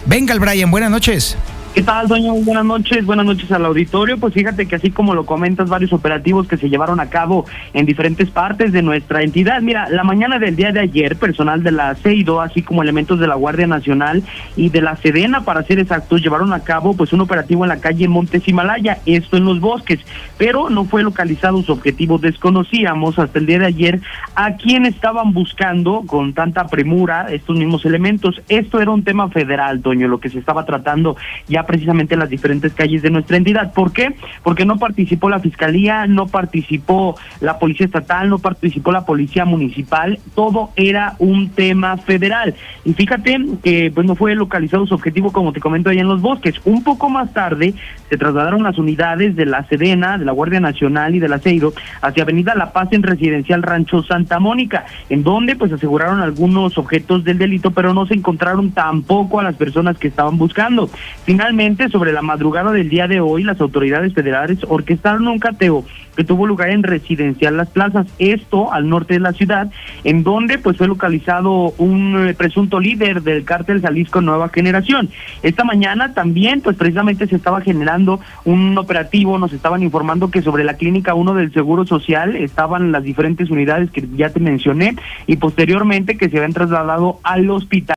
[0.05, 1.37] Venga el Brian, buenas noches.
[1.75, 2.31] ¿Qué tal, doña?
[2.31, 4.17] Buenas noches, buenas noches al auditorio.
[4.17, 7.85] Pues fíjate que así como lo comentas, varios operativos que se llevaron a cabo en
[7.85, 9.61] diferentes partes de nuestra entidad.
[9.61, 13.27] Mira, la mañana del día de ayer, personal de la CEIDO, así como elementos de
[13.27, 14.23] la Guardia Nacional
[14.55, 17.81] y de la Sedena, para ser exactos, llevaron a cabo pues un operativo en la
[17.81, 19.99] calle Montes Himalaya, esto en los bosques,
[20.37, 22.19] pero no fue localizado su objetivo.
[22.19, 23.99] Desconocíamos hasta el día de ayer
[24.35, 28.41] a quién estaban buscando con tanta premura estos mismos elementos.
[28.47, 31.17] Esto era un tema federal, Toño, lo que se estaba tratando
[31.49, 33.73] ya precisamente en las diferentes calles de nuestra entidad.
[33.73, 34.15] ¿Por qué?
[34.43, 40.19] Porque no participó la Fiscalía, no participó la Policía Estatal, no participó la Policía Municipal,
[40.33, 42.55] todo era un tema federal.
[42.83, 46.21] Y fíjate que pues no fue localizado su objetivo, como te comento, allá en los
[46.21, 46.55] bosques.
[46.65, 47.73] Un poco más tarde
[48.09, 51.73] se trasladaron las unidades de la Sedena, de la Guardia Nacional y de la Ceiro
[52.01, 57.23] hacia Avenida La Paz en Residencial Rancho Santa Mónica, en donde pues aseguraron algunos objetos
[57.23, 60.89] del delito, pero no se encontraron tampoco a las personas que estaban buscando.
[61.23, 61.54] Finalmente,
[61.89, 65.85] sobre la madrugada del día de hoy, las autoridades federales orquestaron un cateo
[66.17, 69.71] que tuvo lugar en Residencial Las Plazas, esto al norte de la ciudad,
[70.03, 75.09] en donde pues fue localizado un eh, presunto líder del cártel Jalisco Nueva Generación.
[75.43, 80.65] Esta mañana también pues precisamente se estaba generando un operativo, nos estaban informando que sobre
[80.65, 85.37] la clínica 1 del Seguro Social estaban las diferentes unidades que ya te mencioné y
[85.37, 87.94] posteriormente que se habían trasladado al hospital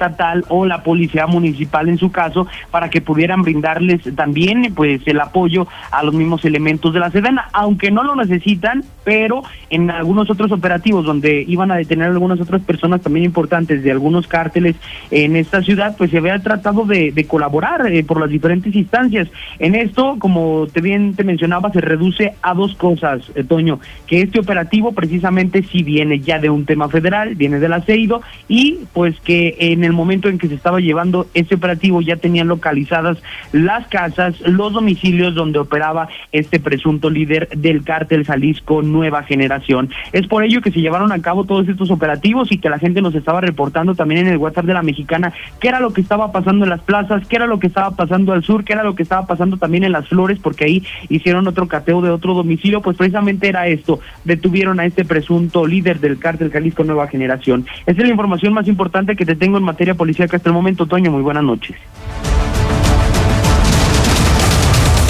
[0.00, 5.20] estatal o la policía municipal en su caso para que pudieran brindarles también pues el
[5.20, 10.30] apoyo a los mismos elementos de la Sedena, aunque no lo necesitan, pero en algunos
[10.30, 14.76] otros operativos donde iban a detener a algunas otras personas también importantes de algunos cárteles
[15.10, 19.28] en esta ciudad, pues se había tratado de, colaborar eh, por las diferentes instancias.
[19.58, 24.22] En esto, como te bien te mencionaba, se reduce a dos cosas, eh, Toño, que
[24.22, 29.20] este operativo precisamente sí viene ya de un tema federal, viene del aceido y pues
[29.20, 33.18] que en el el momento en que se estaba llevando este operativo ya tenían localizadas
[33.52, 39.90] las casas, los domicilios donde operaba este presunto líder del cártel Jalisco Nueva Generación.
[40.12, 43.02] Es por ello que se llevaron a cabo todos estos operativos y que la gente
[43.02, 46.32] nos estaba reportando también en el WhatsApp de la mexicana qué era lo que estaba
[46.32, 48.94] pasando en las plazas, qué era lo que estaba pasando al sur, qué era lo
[48.94, 52.80] que estaba pasando también en las flores, porque ahí hicieron otro cateo de otro domicilio,
[52.80, 57.66] pues precisamente era esto, detuvieron a este presunto líder del cártel Jalisco Nueva Generación.
[57.86, 60.52] Esa es la información más importante que te tengo en materia materia policíaca hasta el
[60.52, 60.84] momento.
[60.84, 61.74] Toño, muy buenas noches.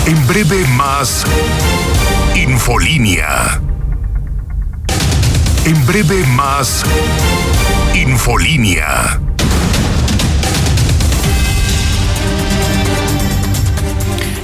[0.07, 1.25] En breve más
[2.37, 3.61] Infolínea.
[5.65, 6.85] En breve más
[7.97, 9.19] Infolínea.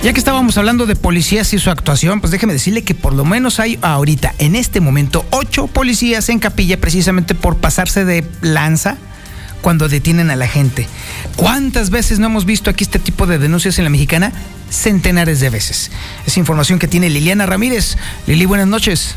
[0.02, 3.24] Ya que estábamos hablando de policías y su actuación, pues déjeme decirle que por lo
[3.24, 8.96] menos hay ahorita, en este momento, ocho policías en capilla precisamente por pasarse de lanza
[9.62, 10.86] cuando detienen a la gente.
[11.36, 14.32] ¿Cuántas veces no hemos visto aquí este tipo de denuncias en la mexicana?
[14.70, 15.90] Centenares de veces.
[16.26, 17.96] Es información que tiene Liliana Ramírez.
[18.26, 19.16] Lili, buenas noches.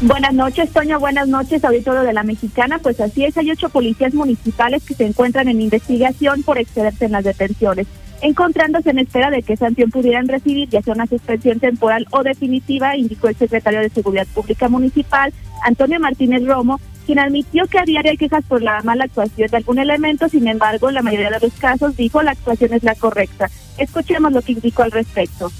[0.00, 1.00] Buenas noches, Toño.
[1.00, 2.78] Buenas noches, auditorio de la Mexicana.
[2.78, 7.12] Pues así es, hay ocho policías municipales que se encuentran en investigación por excederse en
[7.12, 7.86] las detenciones
[8.22, 12.96] encontrándose en espera de que sanción pudieran recibir ya sea una suspensión temporal o definitiva,
[12.96, 15.32] indicó el secretario de Seguridad Pública Municipal,
[15.64, 19.56] Antonio Martínez Romo, quien admitió que a diario hay quejas por la mala actuación de
[19.56, 23.48] algún elemento, sin embargo, la mayoría de los casos dijo la actuación es la correcta.
[23.78, 25.50] Escuchemos lo que indicó al respecto.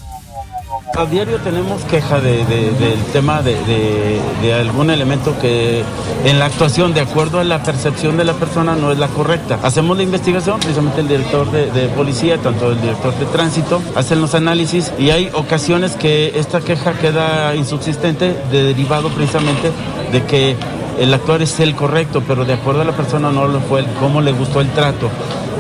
[0.97, 5.85] A diario tenemos queja de, del tema de, algún elemento que
[6.25, 9.59] en la actuación, de acuerdo a la percepción de la persona, no es la correcta.
[9.63, 14.35] Hacemos la investigación, precisamente el director de, policía, tanto el director de tránsito, hacen los
[14.35, 19.71] análisis y hay ocasiones que esta queja queda insubsistente, derivado precisamente
[20.13, 20.57] de que
[20.99, 24.21] el actuar es el correcto, pero de acuerdo a la persona no lo fue, cómo
[24.21, 25.11] le gustó el trato.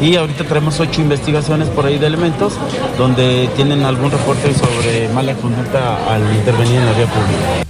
[0.00, 2.54] Y ahorita tenemos ocho investigaciones por ahí de elementos
[2.98, 7.66] donde tienen algún reporte sobre mala conducta al intervenir en la vía pública.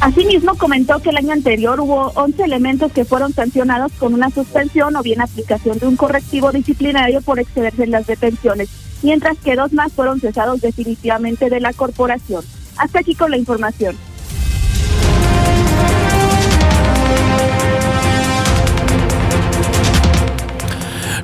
[0.00, 4.94] Asimismo, comentó que el año anterior hubo 11 elementos que fueron sancionados con una suspensión
[4.94, 8.68] o bien aplicación de un correctivo disciplinario por excederse en las detenciones,
[9.02, 12.44] mientras que dos más fueron cesados definitivamente de la corporación.
[12.76, 13.96] Hasta aquí con la información.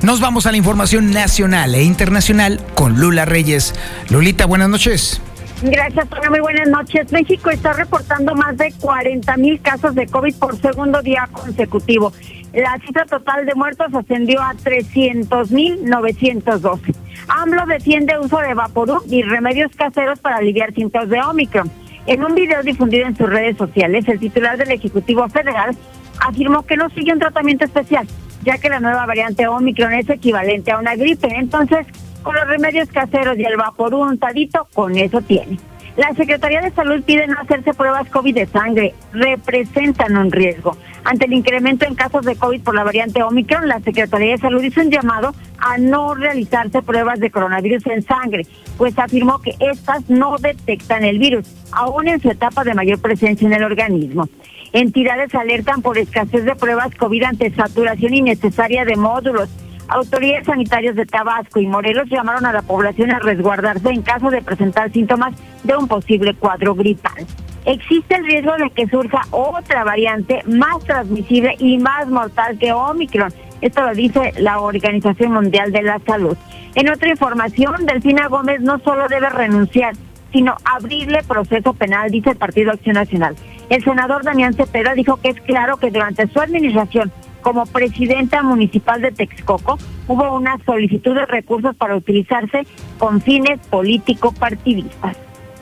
[0.03, 3.73] Nos vamos a la información nacional e internacional con Lula Reyes.
[4.09, 5.21] Lulita, buenas noches.
[5.61, 6.29] Gracias, Toño.
[6.29, 7.09] Muy buenas noches.
[7.13, 12.11] México está reportando más de 40 mil casos de COVID por segundo día consecutivo.
[12.51, 16.93] La cifra total de muertos ascendió a 300 mil 912.
[17.29, 21.71] AMLO defiende uso de Vaporub y remedios caseros para aliviar síntomas de Omicron.
[22.07, 25.77] En un video difundido en sus redes sociales, el titular del Ejecutivo Federal
[26.19, 28.05] afirmó que no sigue un tratamiento especial,
[28.43, 31.27] ya que la nueva variante Omicron es equivalente a una gripe.
[31.35, 31.85] Entonces,
[32.21, 35.57] con los remedios caseros y el vapor untadito, con eso tiene.
[35.95, 40.75] La Secretaría de Salud pide no hacerse pruebas COVID de sangre, representan un riesgo.
[41.03, 44.63] Ante el incremento en casos de COVID por la variante Omicron, la Secretaría de Salud
[44.63, 50.09] hizo un llamado a no realizarse pruebas de coronavirus en sangre, pues afirmó que estas
[50.09, 54.27] no detectan el virus, aún en su etapa de mayor presencia en el organismo.
[54.73, 59.47] Entidades alertan por escasez de pruebas COVID ante saturación innecesaria de módulos.
[59.87, 64.41] Autoridades sanitarias de Tabasco y Morelos llamaron a la población a resguardarse en caso de
[64.41, 67.27] presentar síntomas de un posible cuadro gripal.
[67.65, 73.31] Existe el riesgo de que surja otra variante más transmisible y más mortal que Omicron.
[73.61, 76.35] Esto lo dice la Organización Mundial de la Salud.
[76.73, 79.93] En otra información, Delfina Gómez no solo debe renunciar,
[80.31, 83.35] sino abrirle proceso penal, dice el Partido Acción Nacional.
[83.69, 87.11] El senador Damián Cepeda dijo que es claro que durante su administración
[87.41, 92.65] como presidenta municipal de Texcoco hubo una solicitud de recursos para utilizarse
[92.97, 95.17] con fines político-partidistas.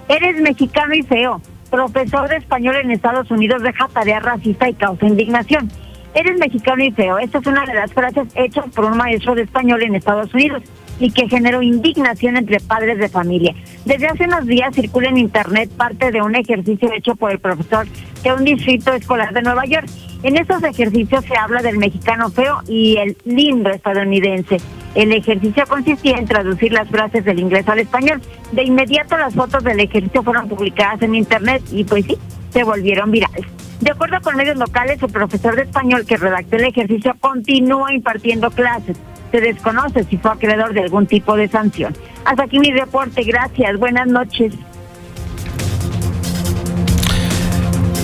[0.08, 1.42] Eres mexicano y feo.
[1.70, 5.72] Profesor de español en Estados Unidos deja tarea racista y causa indignación.
[6.14, 7.18] Eres mexicano y feo.
[7.18, 10.64] Esta es una de las frases hechas por un maestro de español en Estados Unidos
[11.02, 13.56] y que generó indignación entre padres de familia.
[13.86, 17.88] Desde hace unos días circula en Internet parte de un ejercicio hecho por el profesor
[18.24, 19.88] de un distrito escolar de Nueva York.
[20.22, 24.58] En estos ejercicios se habla del mexicano feo y el lindo estadounidense.
[24.94, 28.22] El ejercicio consistía en traducir las frases del inglés al español.
[28.52, 32.18] De inmediato las fotos del ejercicio fueron publicadas en Internet y pues sí,
[32.52, 33.46] se volvieron virales.
[33.80, 38.52] De acuerdo con medios locales, el profesor de español que redactó el ejercicio continúa impartiendo
[38.52, 38.98] clases
[39.32, 41.96] se desconoce si fue acreedor de algún tipo de sanción.
[42.26, 44.54] Hasta aquí mi reporte, gracias, buenas noches.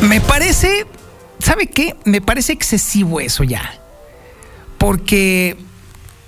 [0.07, 0.85] Me parece,
[1.39, 1.95] ¿sabe qué?
[2.05, 3.73] Me parece excesivo eso ya.
[4.77, 5.57] Porque,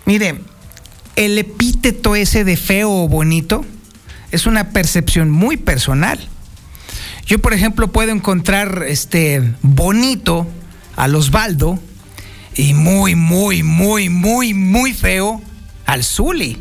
[0.06, 0.42] mire,
[1.16, 3.64] el epíteto ese de feo o bonito
[4.32, 6.20] es una percepción muy personal.
[7.26, 10.48] Yo, por ejemplo, puedo encontrar este bonito
[10.96, 11.80] a Osvaldo
[12.60, 15.42] y muy, muy, muy, muy, muy feo
[15.86, 16.58] al Zuli.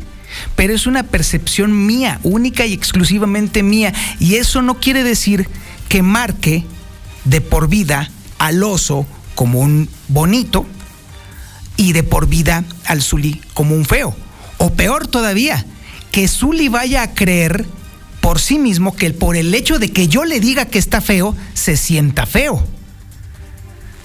[0.55, 3.93] Pero es una percepción mía, única y exclusivamente mía.
[4.17, 5.49] Y eso no quiere decir
[5.89, 6.63] que marque
[7.25, 10.65] de por vida al oso como un bonito
[11.75, 14.15] y de por vida al Zuli como un feo.
[14.57, 15.65] O peor todavía,
[16.13, 17.65] que Zuli vaya a creer
[18.21, 21.35] por sí mismo que por el hecho de que yo le diga que está feo,
[21.53, 22.65] se sienta feo.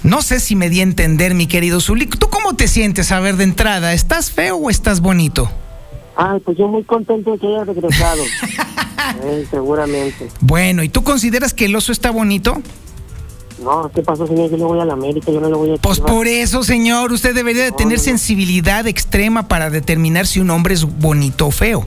[0.05, 2.07] No sé si me di a entender, mi querido Zuli.
[2.07, 3.95] ¿Tú cómo te sientes a ver de entrada?
[3.95, 5.51] ¿Estás feo o estás bonito?
[6.15, 8.23] Ay, pues yo muy contento de que haya regresado.
[9.23, 10.29] Eh, seguramente.
[10.41, 12.61] Bueno, ¿y tú consideras que el oso está bonito?
[13.63, 14.51] No, ¿qué pasó, señor?
[14.51, 15.77] Yo no voy a la América, yo no le voy a...
[15.77, 20.75] Pues por eso, señor, usted debería de tener sensibilidad extrema para determinar si un hombre
[20.75, 21.85] es bonito o feo.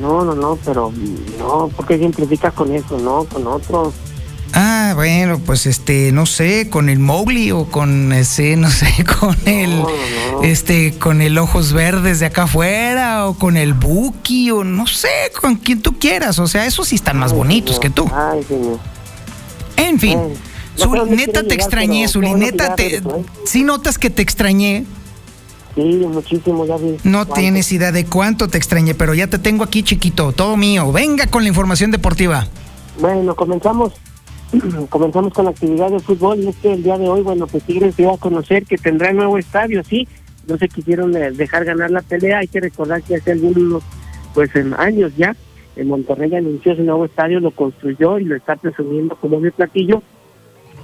[0.00, 0.92] No, no, no, pero
[1.38, 3.94] no, porque simplificas con eso, no, con otros.
[4.54, 8.86] Ah, bueno, pues este, no sé, con el Mowgli o con ese, no sé,
[9.20, 9.82] con el,
[10.42, 15.08] este, con el ojos verdes de acá afuera o con el Buki o no sé,
[15.40, 16.38] con quien tú quieras.
[16.38, 18.10] O sea, esos sí están más bonitos que tú.
[18.14, 18.78] Ay, señor.
[19.76, 20.38] En fin, Ay,
[20.78, 23.24] no Zuli, neta te llegar, extrañé, Zuli, neta te, regresó, ¿eh?
[23.46, 24.84] sí notas que te extrañé.
[25.74, 26.98] Sí, muchísimo, ya vi.
[27.04, 27.34] No ¿Cuánto?
[27.34, 30.92] tienes idea de cuánto te extrañé, pero ya te tengo aquí chiquito, todo mío.
[30.92, 32.46] Venga con la información deportiva.
[33.00, 33.94] Bueno, comenzamos
[34.90, 37.64] comenzamos con la actividad de fútbol y es que el día de hoy, bueno, pues
[37.64, 40.06] Tigres dio a conocer que tendrá nuevo estadio, sí,
[40.46, 43.82] no se quisieron eh, dejar ganar la pelea, hay que recordar que hace algunos
[44.34, 45.34] pues en años ya,
[45.76, 50.02] en Monterrey anunció ese nuevo estadio, lo construyó y lo está presumiendo como de platillo,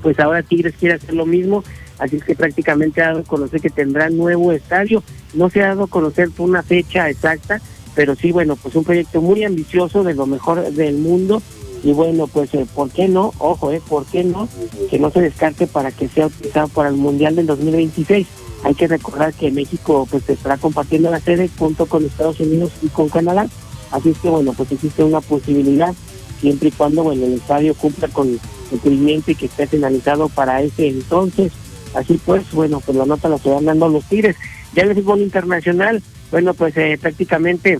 [0.02, 1.62] pues ahora Tigres quiere hacer lo mismo,
[1.98, 5.02] así es que prácticamente ha dado a conocer que tendrá nuevo estadio,
[5.34, 7.60] no se ha dado a conocer una fecha exacta,
[7.94, 11.42] pero sí, bueno, pues un proyecto muy ambicioso de lo mejor del mundo
[11.83, 13.33] y bueno, pues eh, ¿por qué no?
[13.39, 14.49] Ojo, eh, ¿por qué no?
[14.91, 18.26] Que no se descarte para que sea utilizado para el Mundial del 2026.
[18.64, 22.89] Hay que recordar que México pues estará compartiendo la sede junto con Estados Unidos y
[22.89, 23.49] con Canadá,
[23.93, 25.95] así es que bueno, pues existe una posibilidad
[26.41, 30.62] siempre y cuando bueno el estadio cumpla con el requerimiento y que esté finalizado para
[30.62, 31.53] ese entonces.
[31.95, 34.37] Así pues, bueno, pues la nota la están dando los Tigres.
[34.74, 37.79] Ya en el fútbol internacional, bueno, pues eh, prácticamente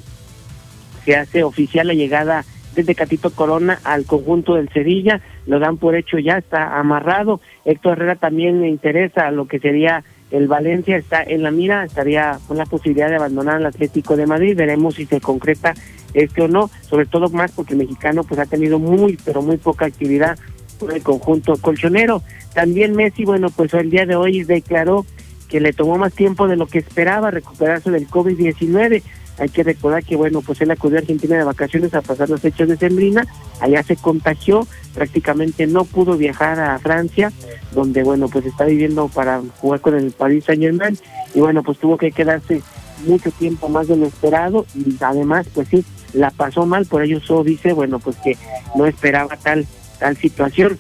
[1.05, 2.45] se hace oficial la llegada
[2.75, 7.41] desde Catito Corona al conjunto del Sevilla, lo dan por hecho ya, está amarrado.
[7.64, 12.39] Héctor Herrera también le interesa lo que sería el Valencia, está en la mira, estaría
[12.47, 15.75] con la posibilidad de abandonar al Atlético de Madrid, veremos si se concreta
[16.14, 19.57] este o no, sobre todo más porque el mexicano pues ha tenido muy, pero muy
[19.57, 20.39] poca actividad
[20.79, 22.23] con el conjunto colchonero.
[22.55, 25.07] También Messi, bueno, pues el día de hoy declaró
[25.49, 29.03] que le tomó más tiempo de lo que esperaba recuperarse del COVID-19.
[29.39, 32.41] Hay que recordar que, bueno, pues él acudió a Argentina de vacaciones a pasar las
[32.41, 33.26] fechas de Sembrina,
[33.61, 37.32] allá se contagió, prácticamente no pudo viajar a Francia,
[37.72, 40.99] donde, bueno, pues está viviendo para jugar con el Paris Saint Germain,
[41.34, 42.62] y bueno, pues tuvo que quedarse
[43.07, 45.84] mucho tiempo más de lo esperado, y además, pues sí,
[46.14, 48.36] la pasó mal, por ello eso dice, bueno, pues que
[48.74, 49.66] no esperaba tal,
[49.99, 50.78] tal situación.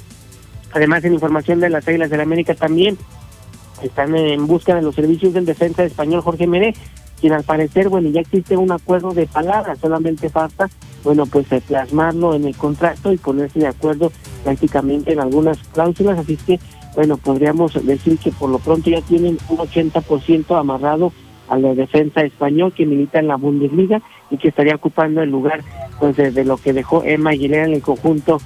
[0.72, 2.98] Además, en información de las Águilas de la América también,
[3.82, 6.74] están en busca de los servicios del defensa español Jorge Meré,
[7.20, 10.68] quien al parecer, bueno, ya existe un acuerdo de palabras, solamente falta,
[11.04, 14.12] bueno, pues eh, plasmarlo en el contrato y ponerse de acuerdo
[14.44, 16.58] prácticamente en algunas cláusulas, así que,
[16.94, 21.12] bueno, podríamos decir que por lo pronto ya tienen un 80% amarrado
[21.48, 25.62] a la defensa español que milita en la Bundesliga y que estaría ocupando el lugar
[25.98, 28.40] pues de, lo que dejó Emma Aguilera en el conjunto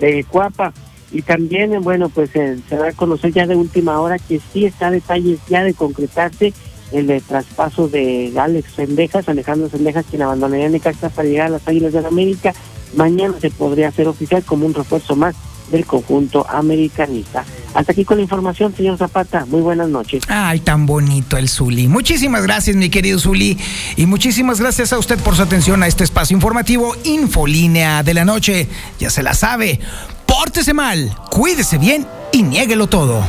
[0.00, 0.72] de Cuapa.
[1.12, 4.64] Y también, bueno, pues eh, se va a conocer ya de última hora que sí
[4.64, 6.52] está detalles ya de concretarse
[6.92, 11.66] el de traspaso de Alex Sendejas, Alejandro Sendejas, quien abandonaría Necaxa para llegar a las
[11.68, 12.54] Águilas de la América.
[12.94, 15.34] Mañana se podría hacer oficial como un refuerzo más
[15.70, 17.44] del conjunto americanista.
[17.74, 19.44] Hasta aquí con la información, señor Zapata.
[19.46, 20.22] Muy buenas noches.
[20.28, 21.88] Ay, tan bonito el Zuli.
[21.88, 23.58] Muchísimas gracias, mi querido Zuli.
[23.96, 28.24] Y muchísimas gracias a usted por su atención a este espacio informativo Infolínea de la
[28.24, 28.68] Noche.
[28.98, 29.80] Ya se la sabe.
[30.26, 33.24] Pórtese mal, cuídese bien y niéguelo todo.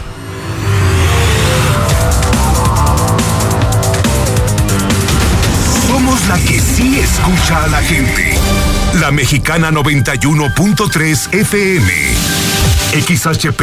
[6.27, 8.33] La que sí escucha a la gente.
[8.99, 11.91] La Mexicana 91.3 FM.
[12.93, 13.61] XHP